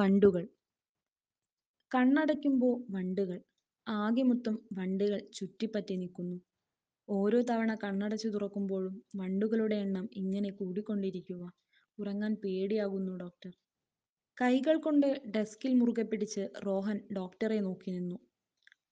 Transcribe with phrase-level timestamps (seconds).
[0.00, 0.48] വണ്ടുകൾ.
[1.94, 3.40] കണ്ണടയ്ക്കുമ്പോൾ വണ്ടുകൾ.
[3.88, 6.40] ആകെ മൊത്തം വണ്ടുകൾ ചുറ്റിപ്പറ്റി നിൽക്കുന്നു.
[7.08, 11.42] ഓരോ തവണ കണ്ണടച്ചു തുറക്കുമ്പോഴും വണ്ടുകളുടെ എണ്ണം ഇങ്ങനെ കൂടിക്കൊണ്ടിരിക്കുക.
[11.98, 13.52] ഉറങ്ങാൻ പേടിയാകുന്നു ഡോക്ടർ.
[14.40, 18.18] കൈകൾ കൊണ്ട് ഡെസ്കിൽ മുറുകെ പിടിച്ച് റോഹൻ ഡോക്ടറെ നോക്കി നിന്നു.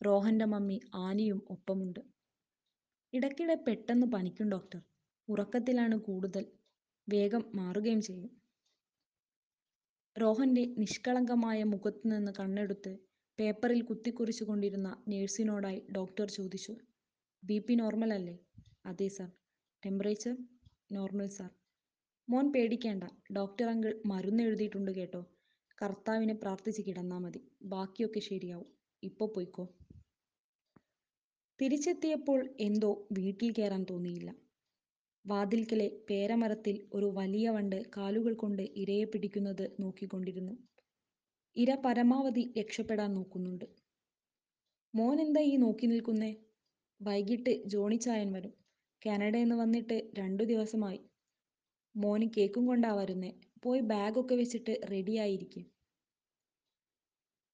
[0.07, 2.01] റോഹന്റെ മമ്മി ആനിയും ഒപ്പമുണ്ട്.
[3.13, 4.81] ഇടയ്ക്കിടെ പെട്ടെന്ന് പനിക്കും ഡോക്ടർ.
[5.29, 6.45] ഉറക്കത്തിലാണ് കൂടുതൽ.
[7.09, 8.42] വേഗം മാറുകയും ചെയ്യും.
[10.23, 12.99] റോഹന്റെ നിഷ്കളങ്കമായ മുഖത്തു നിന്ന് കണ്ണെടുത്ത്
[13.39, 16.75] പേപ്പറിൽ കുത്തിക്കുറിച്ചു കൊണ്ടിരുന്ന നേഴ്സിനോടായി ഡോക്ടർ ചോദിച്ചു
[17.45, 18.35] ബി പി നോർമൽ അല്ലേ?
[18.87, 19.31] അതെ സാർ.
[19.83, 20.35] ടെമ്പറേച്ചർ?
[20.93, 21.51] Normal sir.
[22.29, 23.05] മോൻ പേടിക്കേണ്ട
[23.37, 25.23] ഡോക്ടർ അങ്കിൾ മരുന്ന് എഴുതിയിട്ടുണ്ട് കേട്ടോ.
[25.83, 27.41] കർത്താവിനെ പ്രാർത്ഥിച്ച് കിടന്നാ മതി.
[27.63, 28.69] ബാക്കിയൊക്കെ ശരിയാവും.
[29.03, 29.65] ഇപ്പൊ പോയിക്കോ.
[31.61, 34.31] തിരിച്ചെത്തിയപ്പോൾ എന്തോ വീട്ടിൽ കയറാൻ തോന്നിയില്ല.
[35.27, 40.53] വാതിൽക്കലെ പേരമരത്തിൽ ഒരു വലിയ വണ്ട് കാലുകൾ കൊണ്ട് ഇരയെ പിടിക്കുന്നത് നോക്കിക്കൊണ്ടിരുന്നു.
[41.57, 43.65] ഇര പരമാവധി രക്ഷപ്പെടാൻ നോക്കുന്നുണ്ട്.
[44.95, 46.37] മോൻ എന്താ ഈ നോക്കി നിൽക്കുന്നേ?
[47.01, 48.55] വൈകിട്ട് ജോണിച്ചായൻ വരും.
[49.07, 51.01] കാനഡയിൽ വന്നിട്ട് രണ്ടു ദിവസമായി.
[51.97, 53.33] മോന് കേക്കും കൊണ്ടാ വരുന്നേ.
[53.65, 55.65] പോയി ബാഗൊക്കെ വെച്ചിട്ട് റെഡിയായിരിക്കും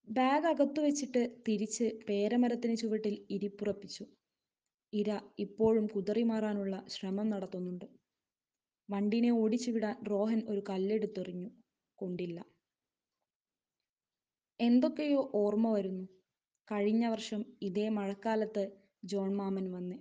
[0.08, 4.05] ബാഗ് അകത്തു വെച്ചിട്ട് തിരിച്ച് പേരമരത്തിന് ചുവട്ടിൽ ഇരിപ്പുറപ്പിച്ചു.
[4.92, 7.84] ഇര ഇപ്പോഴും കുതറിമാറാനുള്ള ശ്രമം നടത്തുന്നുണ്ട്.
[8.91, 11.50] വണ്ടിനെ ഓടിച്ചു വിടാൻ റോഹൻ ഒരു കല്ലെടുത്തെറിഞ്ഞു.
[11.98, 12.45] കൊണ്ടില്ല.
[14.61, 16.05] എന്തൊക്കെയോ ഓർമ്മ വരുന്നു.
[16.70, 18.72] കഴിഞ്ഞ വർഷം ഇതേ മഴക്കാലത്ത്
[19.05, 19.98] ജോൺ മാമൻ വന്നേ.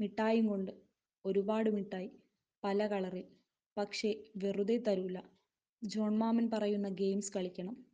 [0.00, 0.72] മിഠായും കൊണ്ട്
[1.24, 2.10] ഒരുപാട് മിഠായി
[2.64, 3.24] പല കളറിൽ
[3.76, 5.18] പക്ഷേ വെറുതെ തരൂല.
[5.84, 7.86] ജോൺ മാമൻ പറയുന്ന ഗെയിംസ് കളിക്കണം.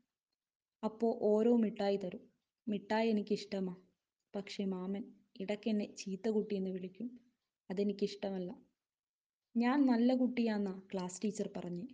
[0.84, 2.30] അപ്പോ ഓരോ മിഠായി തരും.
[2.68, 3.87] മിഠായി എനിക്കിഷ്ടമാ.
[4.34, 5.04] പക്ഷേ മാമൻ
[5.40, 7.20] ഇടയ്ക്കെന്നെ ചീത്ത കുട്ടിയെന്ന് വിളിക്കും.
[7.70, 8.50] അതെനിക്കിഷ്ടമല്ല.
[9.56, 11.88] ഞാൻ നല്ല കുട്ടിയാന്നാ ക്ലാസ് ടീച്ചർ പറഞ്ഞേ.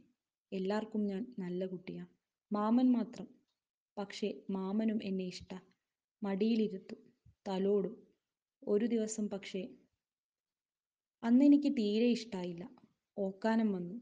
[0.53, 2.07] എല്ലാവർക്കും ഞാൻ നല്ല കുട്ടിയാ.
[2.53, 3.29] മാമൻ മാത്രം.
[3.99, 5.53] പക്ഷേ മാമനും എന്നെ ഇഷ്ട.
[6.23, 7.01] മടിയിലിരുത്തും.
[7.49, 7.95] തലോടും.
[8.63, 9.69] ഒരു ദിവസം പക്ഷേ
[11.23, 12.65] അന്നെനിക്ക് തീരെ ഇഷ്ടായില്ല.
[13.19, 13.97] ഓക്കാനം വന്നു.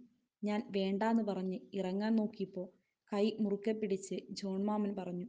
[0.44, 2.68] ഞാൻ വേണ്ടാന്ന് പറഞ്ഞ് ഇറങ്ങാൻ നോക്കിയപ്പോൾ
[3.12, 5.26] കൈ മുറുക്കെ പിടിച്ച് ജോൺ മാമൻ പറഞ്ഞു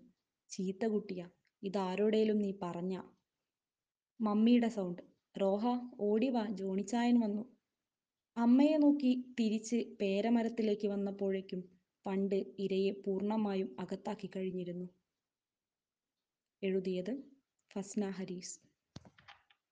[0.49, 1.27] ചീത്ത കുട്ടിയാ.
[1.63, 3.01] ഇതാരോടേലും നീ പറഞ്ഞ
[4.19, 5.01] മമ്മിയുടെ സൗണ്ട്
[5.41, 5.63] റോഹ
[5.99, 7.43] ഓടി വാ ജോണിച്ചായൻ വന്നു.
[8.37, 11.61] അമ്മയെ നോക്കി തിരിച്ച് പേരമരത്തിലേക്ക് വന്നപ്പോഴേക്കും
[12.05, 14.87] പണ്ട് ഇരയെ പൂർണമായും അകത്താക്കി കഴിഞ്ഞിരുന്നു.
[16.61, 17.13] എഴുതിയത്
[17.71, 18.72] ഫസ്ന ഹരീസ്.